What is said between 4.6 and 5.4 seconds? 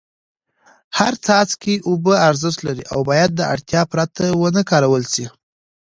کارول سي.